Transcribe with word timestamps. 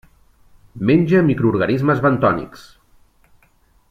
Menja 0.89 1.21
microorganismes 1.27 2.01
bentònics. 2.07 2.65